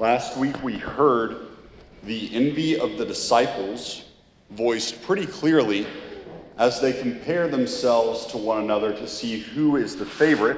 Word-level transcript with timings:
Last 0.00 0.38
week 0.38 0.62
we 0.62 0.78
heard 0.78 1.36
the 2.04 2.34
envy 2.34 2.80
of 2.80 2.96
the 2.96 3.04
disciples 3.04 4.02
voiced 4.48 5.02
pretty 5.02 5.26
clearly 5.26 5.86
as 6.56 6.80
they 6.80 6.94
compare 6.94 7.48
themselves 7.48 8.24
to 8.28 8.38
one 8.38 8.62
another 8.62 8.94
to 8.94 9.06
see 9.06 9.40
who 9.40 9.76
is 9.76 9.96
the 9.96 10.06
favorite, 10.06 10.56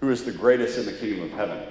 who 0.00 0.10
is 0.10 0.24
the 0.24 0.32
greatest 0.32 0.76
in 0.76 0.86
the 0.86 0.92
kingdom 0.92 1.26
of 1.26 1.30
heaven. 1.30 1.62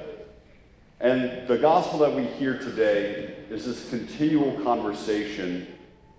And 1.02 1.46
the 1.46 1.58
gospel 1.58 2.00
that 2.00 2.16
we 2.16 2.24
hear 2.24 2.58
today 2.58 3.36
is 3.50 3.66
this 3.66 3.90
continual 3.90 4.54
conversation 4.64 5.68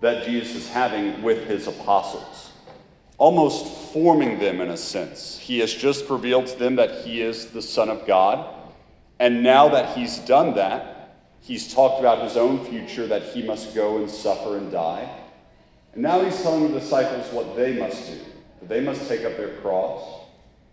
that 0.01 0.25
Jesus 0.25 0.55
is 0.55 0.69
having 0.69 1.23
with 1.23 1.47
his 1.47 1.65
apostles, 1.65 2.51
almost 3.17 3.91
forming 3.91 4.37
them 4.37 4.61
in 4.61 4.69
a 4.69 4.77
sense. 4.77 5.35
He 5.35 5.61
has 5.61 5.73
just 5.73 6.07
revealed 6.11 6.45
to 6.45 6.59
them 6.59 6.75
that 6.75 7.03
he 7.03 7.23
is 7.23 7.47
the 7.47 7.63
Son 7.63 7.89
of 7.89 8.05
God. 8.05 8.60
And 9.21 9.43
now 9.43 9.69
that 9.69 9.95
he's 9.95 10.17
done 10.17 10.55
that, 10.55 11.13
he's 11.41 11.71
talked 11.75 11.99
about 11.99 12.23
his 12.23 12.37
own 12.37 12.65
future, 12.65 13.05
that 13.05 13.21
he 13.21 13.43
must 13.43 13.75
go 13.75 13.97
and 13.97 14.09
suffer 14.09 14.57
and 14.57 14.71
die. 14.71 15.07
And 15.93 16.01
now 16.01 16.23
he's 16.23 16.41
telling 16.41 16.73
the 16.73 16.79
disciples 16.79 17.31
what 17.31 17.55
they 17.55 17.77
must 17.77 18.07
do 18.07 18.17
that 18.61 18.67
they 18.67 18.81
must 18.81 19.07
take 19.07 19.23
up 19.23 19.37
their 19.37 19.53
cross, 19.57 20.01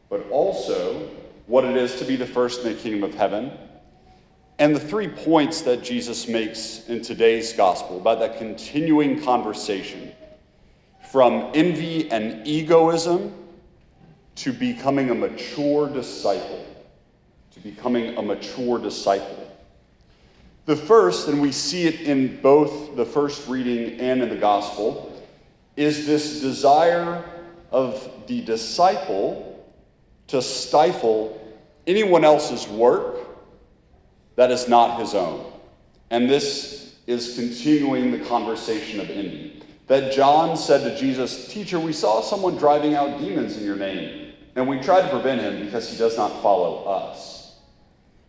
but 0.08 0.30
also 0.30 1.10
what 1.46 1.66
it 1.66 1.76
is 1.76 1.98
to 1.98 2.06
be 2.06 2.16
the 2.16 2.24
first 2.24 2.64
in 2.64 2.72
the 2.72 2.78
kingdom 2.78 3.04
of 3.04 3.14
heaven. 3.14 3.52
And 4.58 4.74
the 4.74 4.80
three 4.80 5.08
points 5.08 5.62
that 5.62 5.84
Jesus 5.84 6.26
makes 6.26 6.88
in 6.88 7.02
today's 7.02 7.52
gospel 7.52 7.98
about 7.98 8.20
that 8.20 8.38
continuing 8.38 9.24
conversation 9.24 10.10
from 11.12 11.50
envy 11.52 12.10
and 12.10 12.46
egoism 12.46 13.34
to 14.36 14.54
becoming 14.54 15.10
a 15.10 15.14
mature 15.14 15.86
disciple 15.86 16.64
to 17.52 17.60
becoming 17.60 18.16
a 18.16 18.22
mature 18.22 18.78
disciple. 18.78 19.44
The 20.66 20.76
first, 20.76 21.28
and 21.28 21.40
we 21.40 21.52
see 21.52 21.86
it 21.86 22.02
in 22.02 22.40
both 22.42 22.94
the 22.94 23.06
first 23.06 23.48
reading 23.48 24.00
and 24.00 24.22
in 24.22 24.28
the 24.28 24.36
gospel, 24.36 25.22
is 25.76 26.06
this 26.06 26.40
desire 26.40 27.24
of 27.70 28.08
the 28.26 28.42
disciple 28.42 29.66
to 30.28 30.42
stifle 30.42 31.40
anyone 31.86 32.24
else's 32.24 32.68
work 32.68 33.16
that 34.36 34.50
is 34.50 34.68
not 34.68 35.00
his 35.00 35.14
own. 35.14 35.50
And 36.10 36.28
this 36.28 36.94
is 37.06 37.34
continuing 37.34 38.12
the 38.12 38.24
conversation 38.26 39.00
of 39.00 39.08
envy. 39.10 39.62
That 39.86 40.12
John 40.12 40.56
said 40.56 40.84
to 40.84 40.96
Jesus, 40.96 41.48
Teacher, 41.48 41.80
we 41.80 41.94
saw 41.94 42.20
someone 42.20 42.56
driving 42.56 42.94
out 42.94 43.18
demons 43.18 43.56
in 43.56 43.64
your 43.64 43.76
name, 43.76 44.27
and 44.54 44.68
we 44.68 44.80
try 44.80 45.02
to 45.02 45.08
prevent 45.08 45.40
him 45.40 45.64
because 45.64 45.90
he 45.90 45.96
does 45.96 46.16
not 46.16 46.42
follow 46.42 46.84
us. 46.84 47.56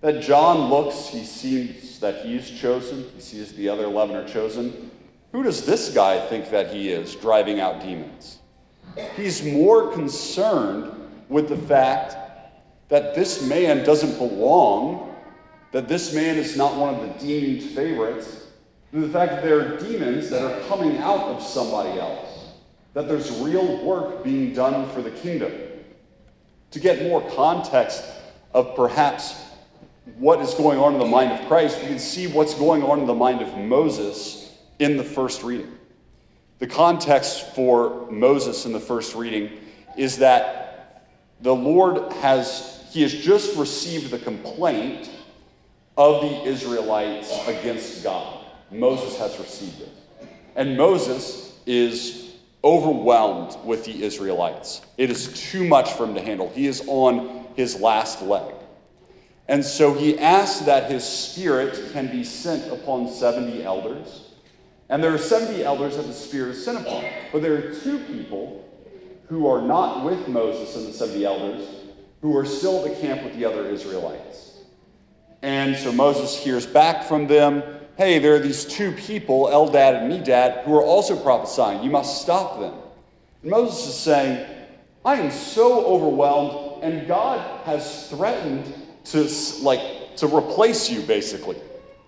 That 0.02 0.22
John 0.22 0.70
looks, 0.70 1.08
he 1.08 1.26
sees 1.26 2.00
that 2.00 2.26
he's 2.26 2.50
chosen, 2.50 3.06
he 3.16 3.22
sees 3.22 3.54
the 3.54 3.70
other 3.70 3.86
11 3.86 4.16
are 4.16 4.28
chosen. 4.28 4.92
Who 5.32 5.44
does 5.44 5.66
this 5.66 5.94
guy 5.94 6.20
think 6.28 6.52
that 6.52 6.74
he 6.74 6.90
is, 6.90 7.16
driving 7.16 7.60
out 7.60 7.82
demons? 7.82 8.40
He's 9.16 9.44
more 9.44 9.92
concerned 9.92 10.92
with 11.28 11.50
the 11.50 11.58
fact 11.58 12.16
that 12.90 13.14
this 13.14 13.46
man 13.48 13.84
doesn't 13.84 14.18
belong, 14.18 15.16
that 15.72 15.88
this 15.88 16.14
man 16.14 16.38
is 16.38 16.58
not 16.58 16.76
one 16.76 16.96
of 16.96 17.02
the 17.02 17.26
deemed 17.26 17.62
favorites, 17.62 18.48
than 18.92 19.02
the 19.02 19.10
fact 19.10 19.34
that 19.34 19.44
there 19.44 19.60
are 19.60 19.78
demons 19.78 20.30
that 20.30 20.42
are 20.42 20.68
coming 20.68 20.98
out 20.98 21.28
of 21.28 21.44
somebody 21.44 22.00
else, 22.00 22.54
that 22.94 23.08
there's 23.08 23.30
real 23.40 23.86
work 23.86 24.24
being 24.24 24.54
done 24.54 24.90
for 24.90 25.02
the 25.02 25.12
kingdom. 25.12 25.52
To 26.72 26.80
get 26.80 27.02
more 27.04 27.22
context 27.32 28.04
of 28.54 28.76
perhaps 28.76 29.36
what 30.18 30.40
is 30.42 30.54
going 30.54 30.80
on 30.80 30.94
in 30.94 31.00
the 31.00 31.06
mind 31.06 31.32
of 31.32 31.48
Christ, 31.48 31.82
we 31.82 31.88
can 31.88 32.00
see 32.00 32.28
what's 32.28 32.54
going 32.54 32.84
on 32.84 33.00
in 33.00 33.08
the 33.08 33.14
mind 33.14 33.42
of 33.42 33.58
Moses 33.58 34.52
in 34.78 34.98
the 34.98 35.04
first 35.04 35.44
reading. 35.44 35.72
The 36.60 36.68
context 36.68 37.56
for 37.56 38.12
Moses 38.12 38.66
in 38.66 38.74
the 38.74 38.80
first 38.80 39.16
reading 39.16 39.52
is 39.98 40.18
that 40.18 41.06
the 41.42 41.56
Lord 41.56 42.12
has, 42.14 42.84
he 42.92 43.02
has 43.04 43.14
just 43.14 43.58
received 43.58 44.12
the 44.12 44.20
complaint 44.20 45.10
of 45.98 46.22
the 46.22 46.44
Israelites 46.44 47.48
against 47.48 48.04
God. 48.04 48.46
Moses 48.72 49.18
has 49.18 49.38
received 49.40 49.82
it. 49.82 49.90
And 50.56 50.78
Moses 50.78 51.54
is 51.66 52.29
overwhelmed 52.64 53.56
with 53.66 53.86
the 53.86 54.04
Israelites. 54.04 54.82
It 54.98 55.10
is 55.10 55.52
too 55.52 55.64
much 55.64 55.94
for 55.94 56.06
him 56.06 56.16
to 56.16 56.22
handle. 56.22 56.50
He 56.50 56.68
is 56.68 56.84
on 56.88 57.48
his 57.56 57.80
last 57.80 58.22
leg. 58.22 58.54
And 59.48 59.66
so 59.66 59.94
he 59.94 60.20
asks 60.20 60.66
that 60.66 60.92
his 60.92 61.04
spirit 61.04 61.92
can 61.94 62.08
be 62.08 62.24
sent 62.24 62.72
upon 62.72 63.10
70 63.10 63.64
elders. 63.64 64.26
And 64.90 65.04
there 65.04 65.14
are 65.14 65.20
70 65.20 65.64
elders 65.64 65.98
that 65.98 66.04
the 66.04 66.14
spirit 66.14 66.52
is 66.52 66.66
sent 66.66 66.80
upon. 66.80 67.04
But 67.32 67.42
there 67.42 67.56
are 67.56 67.74
two 67.74 68.00
people 68.00 68.66
who 69.28 69.48
are 69.48 69.62
not 69.62 70.04
with 70.04 70.28
Moses 70.28 70.76
and 70.76 70.88
the 70.88 70.94
70 70.94 71.26
elders 71.26 71.68
who 72.22 72.36
are 72.38 72.46
still 72.46 72.86
at 72.86 72.94
the 72.94 73.02
camp 73.02 73.24
with 73.24 73.36
the 73.36 73.46
other 73.46 73.68
Israelites. 73.68 74.58
And 75.42 75.78
so 75.78 75.92
Moses 75.92 76.38
hears 76.38 76.66
back 76.66 77.06
from 77.06 77.28
them 77.28 77.64
hey, 78.00 78.20
there 78.20 78.34
are 78.34 78.40
these 78.40 78.64
two 78.64 78.94
people, 78.94 79.48
Eldad 79.48 80.02
and 80.02 80.10
Medad, 80.10 80.64
who 80.64 80.74
are 80.74 80.82
also 80.82 81.18
prophesying. 81.22 81.84
You 81.84 81.92
must 81.92 82.22
stop 82.22 82.62
them. 82.62 82.74
And 83.42 83.52
Moses 83.52 83.90
is 83.90 83.96
saying, 83.96 84.48
I 85.04 85.16
am 85.16 85.32
so 85.32 85.86
overwhelmed, 85.86 86.82
and 86.82 87.10
God 87.10 87.66
has 87.66 88.10
threatened 88.10 88.74
to 89.12 89.30
like 89.64 90.16
to 90.16 90.28
replace 90.28 90.90
you 90.90 91.02
basically. 91.02 91.58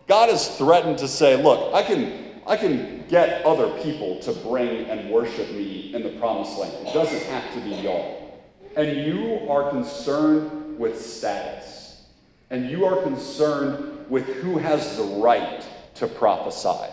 God 0.07 0.29
has 0.29 0.57
threatened 0.57 0.99
to 0.99 1.09
say, 1.09 1.35
look, 1.35 1.73
I 1.73 1.83
can 1.83 2.39
I 2.47 2.55
can 2.55 3.05
get 3.09 3.45
other 3.45 3.83
people 3.83 4.21
to 4.21 4.31
bring 4.31 4.85
and 4.85 5.11
worship 5.11 5.51
me 5.51 5.93
in 5.93 6.03
the 6.03 6.11
promised 6.21 6.57
land. 6.57 6.87
It 6.87 6.93
doesn't 6.93 7.23
have 7.23 7.53
to 7.53 7.59
be 7.59 7.71
y'all. 7.71 8.39
And 8.77 9.05
you 9.05 9.45
are 9.49 9.69
concerned 9.69 10.79
with 10.79 11.01
status. 11.01 12.01
And 12.49 12.69
you 12.69 12.85
are 12.85 13.01
concerned 13.01 14.09
with 14.09 14.25
who 14.25 14.57
has 14.57 14.95
the 14.95 15.03
right 15.03 15.65
to 15.95 16.07
prophesy. 16.07 16.91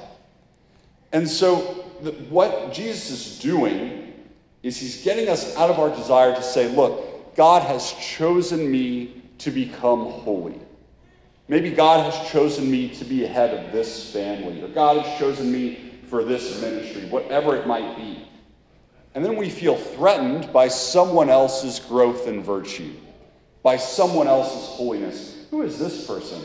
And 1.13 1.29
so, 1.29 1.85
the, 2.03 2.13
what 2.13 2.73
Jesus 2.73 3.11
is 3.11 3.39
doing 3.39 4.15
is 4.63 4.79
he's 4.79 5.03
getting 5.05 5.29
us 5.29 5.57
out 5.57 5.71
of 5.71 5.79
our 5.79 5.91
desire 5.91 6.35
to 6.35 6.43
say, 6.43 6.69
look, 6.69 7.37
God 7.37 7.63
has 7.63 7.93
chosen 7.93 8.71
me 8.71 9.23
to 9.39 9.51
become 9.51 10.11
holy. 10.11 10.61
Maybe 11.47 11.71
God 11.71 12.13
has 12.13 12.31
chosen 12.31 12.71
me 12.71 12.91
to 12.97 13.05
be 13.05 13.25
head 13.25 13.55
of 13.55 13.73
this 13.73 14.13
family, 14.13 14.63
or 14.63 14.69
God 14.69 15.03
has 15.03 15.19
chosen 15.19 15.51
me 15.51 15.95
for 16.09 16.25
this 16.25 16.61
ministry, 16.61 17.09
whatever 17.09 17.57
it 17.57 17.67
might 17.67 17.97
be. 17.97 18.29
And 19.15 19.25
then 19.25 19.37
we 19.37 19.49
feel 19.49 19.77
threatened 19.77 20.53
by 20.53 20.69
someone 20.69 21.31
else's 21.31 21.81
growth 21.81 22.29
in 22.29 22.43
virtue, 22.43 22.93
by 23.63 23.79
someone 23.79 24.29
else's 24.29 24.77
holiness. 24.77 25.37
Who 25.51 25.63
is 25.63 25.79
this 25.79 26.07
person 26.07 26.43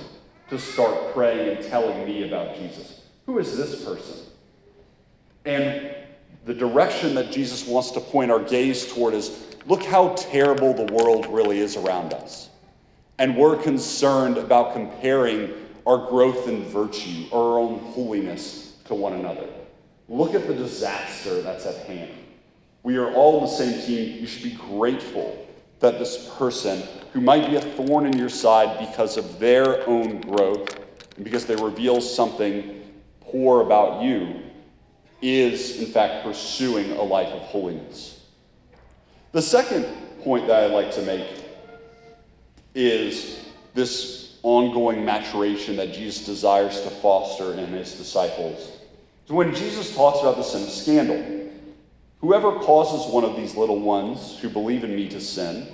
to 0.54 0.60
start 0.60 1.14
praying 1.14 1.58
and 1.58 1.66
telling 1.66 2.06
me 2.06 2.28
about 2.28 2.56
Jesus? 2.56 3.02
Who 3.26 3.40
is 3.40 3.58
this 3.58 3.84
person? 3.84 4.18
And 5.46 5.96
the 6.46 6.54
direction 6.54 7.16
that 7.16 7.32
Jesus 7.32 7.68
wants 7.68 7.92
to 7.92 8.00
point 8.00 8.32
our 8.32 8.40
gaze 8.40 8.94
toward 8.94 9.16
is 9.16 9.56
look 9.66 9.84
how 9.84 10.10
terrible 10.10 10.74
the 10.74 10.94
world 10.94 11.26
really 11.28 11.60
is 11.60 11.76
around 11.76 12.14
us. 12.14 12.50
And 13.18 13.36
we're 13.36 13.58
concerned 13.58 14.38
about 14.38 14.74
comparing 14.74 15.54
our 15.88 16.10
growth 16.10 16.48
in 16.48 16.64
virtue, 16.66 17.26
our 17.32 17.58
own 17.60 17.80
holiness 17.80 18.76
to 18.86 18.96
one 18.96 19.14
another. 19.14 19.48
Look 20.08 20.36
at 20.36 20.48
the 20.48 20.54
disaster 20.54 21.42
that's 21.42 21.66
at 21.66 21.88
hand. 21.88 22.12
We 22.84 22.98
are 22.98 23.12
all 23.14 23.38
on 23.38 23.44
the 23.44 23.50
same 23.50 23.82
team. 23.82 24.20
You 24.20 24.28
should 24.28 24.44
be 24.44 24.56
grateful 24.56 25.48
that 25.84 26.00
this 26.00 26.30
person, 26.38 26.82
who 27.12 27.20
might 27.20 27.50
be 27.50 27.58
a 27.58 27.62
thorn 27.62 28.06
in 28.06 28.18
your 28.18 28.30
side 28.30 28.80
because 28.80 29.18
of 29.18 29.38
their 29.38 29.86
own 29.88 30.22
growth 30.22 30.74
and 31.18 31.26
because 31.26 31.46
they 31.46 31.58
reveal 31.58 32.00
something 32.00 32.82
poor 33.20 33.62
about 33.62 34.02
you, 34.02 34.42
is 35.22 35.82
in 35.82 35.86
fact 35.86 36.24
pursuing 36.24 36.92
a 36.92 37.04
life 37.04 37.28
of 37.28 37.42
holiness. 37.42 38.18
The 39.34 39.42
second 39.42 39.86
point 40.24 40.48
that 40.48 40.64
I'd 40.64 40.72
like 40.72 40.92
to 40.92 41.02
make 41.02 41.28
is 42.74 43.46
this 43.74 44.38
ongoing 44.42 45.04
maturation 45.04 45.76
that 45.78 45.94
Jesus 45.94 46.26
desires 46.26 46.80
to 46.82 46.90
foster 46.90 47.54
in 47.54 47.68
his 47.68 47.94
disciples. 47.96 48.72
So 49.28 49.36
when 49.36 49.54
Jesus 49.54 49.94
talks 49.94 50.22
about 50.22 50.38
the 50.38 50.44
sin 50.44 50.64
of 50.64 50.70
scandal, 50.70 51.43
whoever 52.24 52.54
causes 52.60 53.12
one 53.14 53.26
of 53.26 53.36
these 53.36 53.58
little 53.58 53.82
ones 53.82 54.40
who 54.40 54.50
believe 54.50 54.86
in 54.86 54.96
me 54.96 55.10
to 55.10 55.20
sin, 55.20 55.68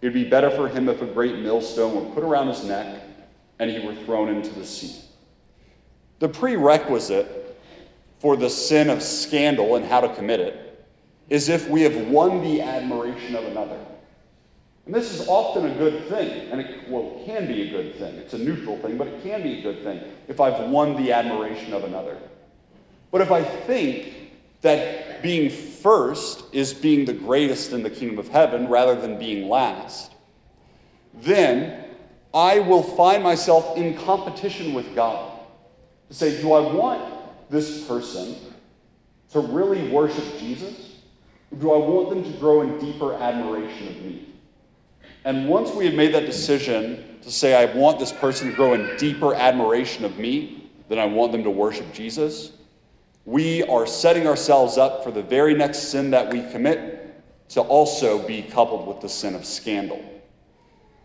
it 0.00 0.06
would 0.06 0.14
be 0.14 0.24
better 0.24 0.50
for 0.50 0.66
him 0.66 0.88
if 0.88 1.02
a 1.02 1.06
great 1.06 1.36
millstone 1.40 1.94
were 1.94 2.14
put 2.14 2.24
around 2.24 2.48
his 2.48 2.64
neck 2.64 3.02
and 3.58 3.70
he 3.70 3.86
were 3.86 3.94
thrown 3.94 4.30
into 4.30 4.48
the 4.54 4.64
sea. 4.64 4.98
The 6.20 6.28
prerequisite 6.30 7.60
for 8.20 8.34
the 8.34 8.48
sin 8.48 8.88
of 8.88 9.02
scandal 9.02 9.76
and 9.76 9.84
how 9.84 10.00
to 10.00 10.14
commit 10.14 10.40
it 10.40 10.86
is 11.28 11.50
if 11.50 11.68
we 11.68 11.82
have 11.82 12.08
won 12.08 12.40
the 12.40 12.62
admiration 12.62 13.36
of 13.36 13.44
another. 13.44 13.78
And 14.86 14.94
this 14.94 15.12
is 15.12 15.28
often 15.28 15.66
a 15.66 15.74
good 15.74 16.08
thing, 16.08 16.50
and 16.50 16.62
it 16.62 16.88
well, 16.88 17.20
can 17.26 17.46
be 17.46 17.68
a 17.68 17.70
good 17.70 17.96
thing. 17.96 18.14
It's 18.14 18.32
a 18.32 18.38
neutral 18.38 18.78
thing, 18.78 18.96
but 18.96 19.06
it 19.06 19.22
can 19.22 19.42
be 19.42 19.58
a 19.58 19.62
good 19.62 19.82
thing 19.82 20.00
if 20.28 20.40
I've 20.40 20.70
won 20.70 20.96
the 20.96 21.12
admiration 21.12 21.74
of 21.74 21.84
another. 21.84 22.16
But 23.10 23.20
if 23.20 23.30
I 23.30 23.42
think 23.42 24.14
that 24.62 25.07
being 25.22 25.50
first 25.50 26.42
is 26.52 26.74
being 26.74 27.04
the 27.04 27.12
greatest 27.12 27.72
in 27.72 27.82
the 27.82 27.90
kingdom 27.90 28.18
of 28.18 28.28
heaven 28.28 28.68
rather 28.68 28.94
than 28.94 29.18
being 29.18 29.48
last, 29.48 30.12
then 31.14 31.84
I 32.32 32.60
will 32.60 32.82
find 32.82 33.22
myself 33.22 33.76
in 33.76 33.96
competition 33.98 34.74
with 34.74 34.94
God 34.94 35.38
to 36.08 36.14
say, 36.14 36.40
do 36.40 36.52
I 36.52 36.72
want 36.72 37.02
this 37.50 37.86
person 37.86 38.36
to 39.32 39.40
really 39.40 39.88
worship 39.90 40.38
Jesus? 40.38 40.96
Or 41.50 41.58
do 41.58 41.72
I 41.72 41.78
want 41.78 42.10
them 42.10 42.24
to 42.24 42.38
grow 42.38 42.62
in 42.62 42.78
deeper 42.78 43.14
admiration 43.14 43.88
of 43.88 43.96
me? 44.02 44.28
And 45.24 45.48
once 45.48 45.70
we 45.72 45.86
have 45.86 45.94
made 45.94 46.14
that 46.14 46.26
decision 46.26 47.18
to 47.22 47.30
say, 47.30 47.54
I 47.54 47.76
want 47.76 47.98
this 47.98 48.12
person 48.12 48.50
to 48.50 48.56
grow 48.56 48.74
in 48.74 48.96
deeper 48.96 49.34
admiration 49.34 50.04
of 50.04 50.18
me 50.18 50.70
than 50.88 50.98
I 50.98 51.06
want 51.06 51.32
them 51.32 51.44
to 51.44 51.50
worship 51.50 51.92
Jesus, 51.92 52.52
we 53.28 53.62
are 53.62 53.86
setting 53.86 54.26
ourselves 54.26 54.78
up 54.78 55.04
for 55.04 55.10
the 55.10 55.22
very 55.22 55.52
next 55.52 55.90
sin 55.90 56.12
that 56.12 56.32
we 56.32 56.40
commit 56.50 57.14
to 57.50 57.60
also 57.60 58.26
be 58.26 58.40
coupled 58.40 58.88
with 58.88 59.02
the 59.02 59.08
sin 59.08 59.34
of 59.34 59.44
scandal. 59.44 60.02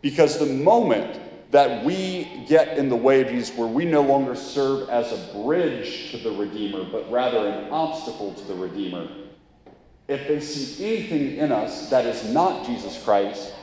Because 0.01 0.39
the 0.39 0.45
moment 0.45 1.19
that 1.51 1.83
we 1.83 2.45
get 2.47 2.77
in 2.77 2.87
the 2.87 2.95
way 2.95 3.19
of 3.19 3.27
Jesus, 3.27 3.53
where 3.57 3.67
we 3.67 3.83
no 3.83 4.03
longer 4.03 4.35
serve 4.35 4.87
as 4.87 5.11
a 5.11 5.33
bridge 5.33 6.11
to 6.11 6.17
the 6.17 6.31
Redeemer, 6.31 6.85
but 6.85 7.11
rather 7.11 7.45
an 7.45 7.69
obstacle 7.71 8.33
to 8.33 8.43
the 8.45 8.55
Redeemer, 8.55 9.09
if 10.07 10.25
they 10.25 10.39
see 10.39 10.95
anything 10.95 11.35
in 11.35 11.51
us 11.51 11.89
that 11.89 12.05
is 12.05 12.23
not 12.33 12.65
Jesus 12.65 13.03
Christ, 13.03 13.53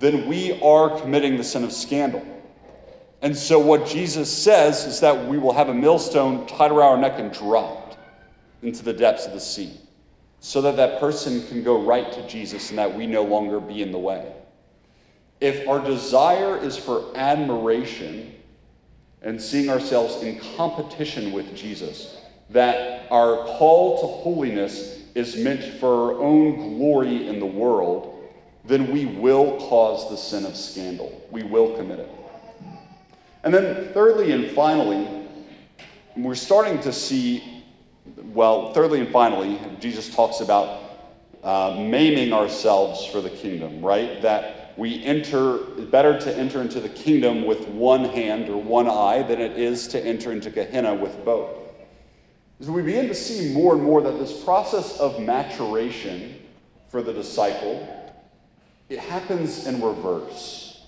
then 0.00 0.28
we 0.28 0.60
are 0.60 1.00
committing 1.00 1.38
the 1.38 1.44
sin 1.44 1.64
of 1.64 1.72
scandal. 1.72 2.22
And 3.22 3.34
so, 3.34 3.58
what 3.58 3.86
Jesus 3.86 4.30
says 4.30 4.84
is 4.84 5.00
that 5.00 5.28
we 5.28 5.38
will 5.38 5.54
have 5.54 5.70
a 5.70 5.74
millstone 5.74 6.46
tied 6.46 6.72
around 6.72 6.90
our 6.90 6.98
neck 6.98 7.18
and 7.18 7.32
dropped 7.32 7.82
into 8.62 8.84
the 8.84 8.92
depths 8.92 9.26
of 9.26 9.32
the 9.32 9.40
sea, 9.40 9.72
so 10.40 10.62
that 10.62 10.76
that 10.76 11.00
person 11.00 11.46
can 11.48 11.62
go 11.62 11.82
right 11.82 12.12
to 12.12 12.26
Jesus 12.28 12.70
and 12.70 12.78
that 12.78 12.96
we 12.96 13.06
no 13.06 13.22
longer 13.22 13.60
be 13.60 13.82
in 13.82 13.92
the 13.92 13.98
way. 13.98 14.32
If 15.40 15.68
our 15.68 15.80
desire 15.80 16.56
is 16.56 16.76
for 16.76 17.12
admiration 17.16 18.32
and 19.20 19.42
seeing 19.42 19.68
ourselves 19.68 20.22
in 20.22 20.38
competition 20.56 21.32
with 21.32 21.54
Jesus, 21.56 22.16
that 22.50 23.10
our 23.10 23.44
call 23.58 24.00
to 24.00 24.06
holiness 24.06 25.00
is 25.14 25.36
meant 25.36 25.62
for 25.80 26.12
our 26.12 26.20
own 26.20 26.76
glory 26.76 27.28
in 27.28 27.40
the 27.40 27.46
world, 27.46 28.30
then 28.64 28.92
we 28.92 29.06
will 29.06 29.58
cause 29.68 30.08
the 30.10 30.16
sin 30.16 30.46
of 30.46 30.56
scandal. 30.56 31.26
We 31.30 31.42
will 31.42 31.76
commit 31.76 31.98
it. 31.98 32.10
And 33.42 33.52
then, 33.52 33.92
thirdly 33.92 34.30
and 34.32 34.52
finally, 34.52 35.26
we're 36.16 36.36
starting 36.36 36.80
to 36.82 36.92
see, 36.92 37.61
well, 38.04 38.72
thirdly 38.72 39.00
and 39.00 39.08
finally, 39.08 39.60
Jesus 39.80 40.14
talks 40.14 40.40
about 40.40 40.80
uh, 41.42 41.76
maiming 41.78 42.32
ourselves 42.32 43.04
for 43.04 43.20
the 43.20 43.30
kingdom, 43.30 43.84
right? 43.84 44.22
That 44.22 44.74
we 44.76 45.04
enter, 45.04 45.58
better 45.58 46.18
to 46.18 46.36
enter 46.36 46.60
into 46.60 46.80
the 46.80 46.88
kingdom 46.88 47.44
with 47.44 47.68
one 47.68 48.04
hand 48.04 48.48
or 48.48 48.56
one 48.56 48.88
eye 48.88 49.22
than 49.22 49.40
it 49.40 49.58
is 49.58 49.88
to 49.88 50.00
enter 50.04 50.32
into 50.32 50.50
Gehenna 50.50 50.94
with 50.94 51.24
both. 51.24 51.50
As 52.60 52.70
we 52.70 52.82
begin 52.82 53.08
to 53.08 53.14
see 53.14 53.52
more 53.52 53.74
and 53.74 53.82
more 53.82 54.02
that 54.02 54.18
this 54.18 54.42
process 54.44 55.00
of 55.00 55.20
maturation 55.20 56.38
for 56.88 57.02
the 57.02 57.12
disciple 57.12 57.88
it 58.92 58.98
happens 58.98 59.66
in 59.66 59.80
reverse. 59.80 60.78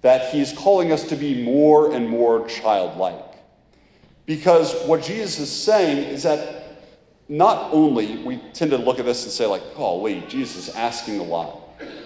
That 0.00 0.32
he's 0.32 0.52
calling 0.52 0.90
us 0.90 1.08
to 1.10 1.16
be 1.16 1.44
more 1.44 1.92
and 1.92 2.08
more 2.08 2.48
childlike. 2.48 3.27
Because 4.28 4.74
what 4.84 5.02
Jesus 5.02 5.38
is 5.38 5.50
saying 5.50 6.10
is 6.10 6.24
that 6.24 6.62
not 7.30 7.72
only, 7.72 8.22
we 8.22 8.36
tend 8.52 8.72
to 8.72 8.76
look 8.76 8.98
at 8.98 9.06
this 9.06 9.24
and 9.24 9.32
say, 9.32 9.46
like, 9.46 9.62
oh, 9.74 10.00
wait, 10.00 10.28
Jesus 10.28 10.68
is 10.68 10.74
asking 10.74 11.18
a 11.18 11.22
lot. 11.22 11.58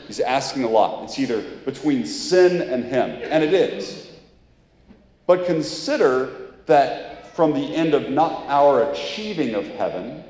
He's 0.07 0.21
asking 0.21 0.63
a 0.63 0.69
lot. 0.69 1.03
It's 1.03 1.19
either 1.19 1.43
between 1.43 2.07
sin 2.07 2.63
and 2.63 2.85
him, 2.85 3.11
and 3.11 3.43
it 3.43 3.53
is. 3.53 4.09
But 5.27 5.47
consider 5.47 6.53
that 6.67 7.35
from 7.35 7.55
the 7.55 7.75
end 7.75 7.93
of 7.95 8.09
not 8.09 8.45
our 8.47 8.93
achieving 8.93 9.57
of 9.57 9.67
heaven, 9.67 10.23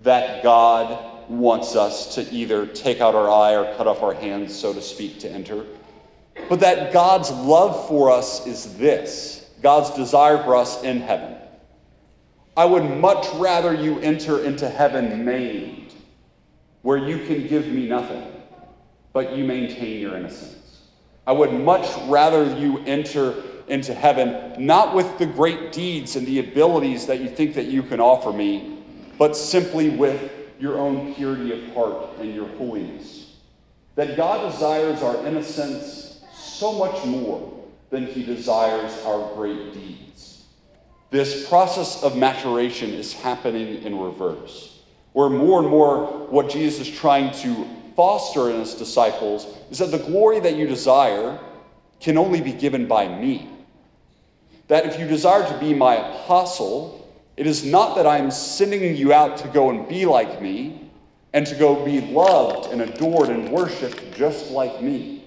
that 0.00 0.42
God 0.42 1.28
wants 1.28 1.76
us 1.76 2.14
to 2.14 2.22
either 2.32 2.64
take 2.64 3.02
out 3.02 3.14
our 3.14 3.30
eye 3.30 3.54
or 3.54 3.76
cut 3.76 3.86
off 3.86 4.02
our 4.02 4.14
hands, 4.14 4.56
so 4.56 4.72
to 4.72 4.80
speak, 4.80 5.20
to 5.20 5.30
enter. 5.30 5.66
But 6.48 6.60
that 6.60 6.94
God's 6.94 7.30
love 7.30 7.86
for 7.86 8.10
us 8.10 8.46
is 8.46 8.78
this 8.78 9.45
God's 9.66 9.90
desire 9.96 10.40
for 10.44 10.54
us 10.54 10.84
in 10.84 11.00
heaven. 11.00 11.34
I 12.56 12.64
would 12.64 12.84
much 12.84 13.26
rather 13.34 13.74
you 13.74 13.98
enter 13.98 14.38
into 14.44 14.68
heaven 14.68 15.24
maimed, 15.24 15.92
where 16.82 16.96
you 16.96 17.26
can 17.26 17.48
give 17.48 17.66
me 17.66 17.88
nothing, 17.88 18.24
but 19.12 19.36
you 19.36 19.42
maintain 19.42 20.00
your 20.00 20.16
innocence. 20.16 20.82
I 21.26 21.32
would 21.32 21.52
much 21.52 21.84
rather 22.06 22.44
you 22.56 22.78
enter 22.86 23.42
into 23.66 23.92
heaven, 23.92 24.64
not 24.64 24.94
with 24.94 25.18
the 25.18 25.26
great 25.26 25.72
deeds 25.72 26.14
and 26.14 26.24
the 26.28 26.38
abilities 26.38 27.08
that 27.08 27.18
you 27.18 27.28
think 27.28 27.56
that 27.56 27.66
you 27.66 27.82
can 27.82 27.98
offer 27.98 28.32
me, 28.32 28.84
but 29.18 29.36
simply 29.36 29.90
with 29.90 30.30
your 30.60 30.78
own 30.78 31.12
purity 31.16 31.50
of 31.50 31.74
heart 31.74 32.20
and 32.20 32.32
your 32.32 32.46
holiness. 32.50 33.34
That 33.96 34.16
God 34.16 34.48
desires 34.48 35.02
our 35.02 35.26
innocence 35.26 36.24
so 36.36 36.72
much 36.78 37.04
more 37.04 37.65
than 37.90 38.06
he 38.06 38.24
desires 38.24 38.92
our 39.04 39.34
great 39.34 39.72
deeds. 39.72 40.44
This 41.10 41.48
process 41.48 42.02
of 42.02 42.16
maturation 42.16 42.90
is 42.90 43.12
happening 43.12 43.82
in 43.82 43.98
reverse, 43.98 44.78
where 45.12 45.30
more 45.30 45.60
and 45.60 45.68
more 45.68 46.06
what 46.28 46.50
Jesus 46.50 46.88
is 46.88 46.98
trying 46.98 47.32
to 47.42 47.68
foster 47.94 48.50
in 48.50 48.60
his 48.60 48.74
disciples 48.74 49.46
is 49.70 49.78
that 49.78 49.90
the 49.90 49.98
glory 49.98 50.40
that 50.40 50.56
you 50.56 50.66
desire 50.66 51.38
can 52.00 52.18
only 52.18 52.40
be 52.40 52.52
given 52.52 52.86
by 52.86 53.08
me. 53.08 53.48
That 54.68 54.86
if 54.86 54.98
you 54.98 55.06
desire 55.06 55.46
to 55.48 55.58
be 55.58 55.72
my 55.72 55.94
apostle, 55.94 57.08
it 57.36 57.46
is 57.46 57.64
not 57.64 57.96
that 57.96 58.06
I'm 58.06 58.30
sending 58.30 58.96
you 58.96 59.12
out 59.12 59.38
to 59.38 59.48
go 59.48 59.70
and 59.70 59.88
be 59.88 60.06
like 60.06 60.42
me 60.42 60.90
and 61.32 61.46
to 61.46 61.54
go 61.54 61.84
be 61.84 62.00
loved 62.00 62.72
and 62.72 62.82
adored 62.82 63.28
and 63.28 63.50
worshiped 63.50 64.16
just 64.16 64.50
like 64.50 64.82
me. 64.82 65.22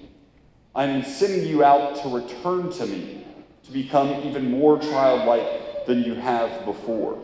I'm 0.74 1.02
sending 1.02 1.46
you 1.46 1.64
out 1.64 2.02
to 2.02 2.08
return 2.08 2.70
to 2.70 2.86
me, 2.86 3.24
to 3.64 3.72
become 3.72 4.24
even 4.24 4.50
more 4.50 4.78
childlike 4.78 5.86
than 5.86 6.04
you 6.04 6.14
have 6.14 6.64
before, 6.64 7.18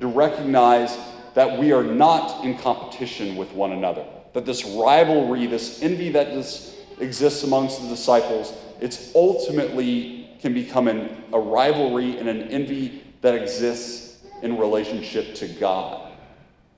to 0.00 0.06
recognize 0.06 0.96
that 1.34 1.58
we 1.58 1.72
are 1.72 1.82
not 1.82 2.44
in 2.44 2.56
competition 2.56 3.36
with 3.36 3.52
one 3.52 3.72
another, 3.72 4.04
that 4.32 4.46
this 4.46 4.64
rivalry, 4.64 5.46
this 5.46 5.82
envy 5.82 6.10
that 6.10 6.28
this 6.28 6.74
exists 6.98 7.42
amongst 7.42 7.82
the 7.82 7.88
disciples, 7.88 8.52
it's 8.80 9.14
ultimately 9.14 10.28
can 10.40 10.54
become 10.54 10.88
an, 10.88 11.24
a 11.32 11.38
rivalry 11.40 12.18
and 12.18 12.28
an 12.28 12.42
envy 12.48 13.02
that 13.20 13.34
exists 13.34 14.24
in 14.42 14.58
relationship 14.58 15.34
to 15.34 15.48
God, 15.48 16.12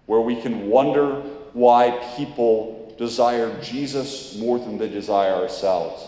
where 0.06 0.20
we 0.20 0.40
can 0.40 0.68
wonder 0.68 1.20
why 1.52 1.90
people 2.16 2.85
desire 2.98 3.60
Jesus 3.62 4.36
more 4.36 4.58
than 4.58 4.78
they 4.78 4.88
desire 4.88 5.34
ourselves. 5.34 6.06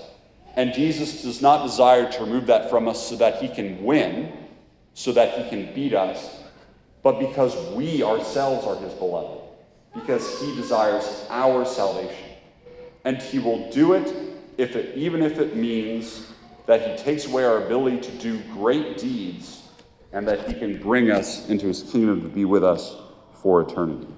And 0.56 0.72
Jesus 0.72 1.22
does 1.22 1.40
not 1.40 1.64
desire 1.64 2.10
to 2.10 2.24
remove 2.24 2.46
that 2.46 2.70
from 2.70 2.88
us 2.88 3.08
so 3.08 3.16
that 3.16 3.40
he 3.40 3.48
can 3.48 3.84
win, 3.84 4.32
so 4.94 5.12
that 5.12 5.38
he 5.38 5.48
can 5.48 5.74
beat 5.74 5.94
us, 5.94 6.36
but 7.02 7.20
because 7.20 7.56
we 7.74 8.02
ourselves 8.02 8.66
are 8.66 8.76
his 8.76 8.92
beloved, 8.94 9.40
because 9.94 10.40
he 10.40 10.54
desires 10.56 11.26
our 11.30 11.64
salvation. 11.64 12.24
And 13.04 13.22
he 13.22 13.38
will 13.38 13.70
do 13.70 13.94
it 13.94 14.12
if 14.58 14.74
it 14.74 14.96
even 14.96 15.22
if 15.22 15.38
it 15.38 15.54
means 15.54 16.26
that 16.66 16.90
he 16.90 17.04
takes 17.04 17.24
away 17.26 17.44
our 17.44 17.64
ability 17.64 18.00
to 18.00 18.10
do 18.18 18.38
great 18.52 18.98
deeds 18.98 19.62
and 20.12 20.26
that 20.28 20.48
he 20.48 20.54
can 20.54 20.80
bring 20.82 21.10
us 21.10 21.48
into 21.48 21.66
his 21.66 21.82
kingdom 21.82 22.22
to 22.22 22.28
be 22.28 22.44
with 22.44 22.64
us 22.64 22.94
for 23.34 23.62
eternity. 23.62 24.08